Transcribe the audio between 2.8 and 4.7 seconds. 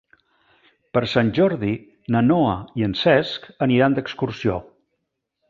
i en Cesc aniran d'excursió.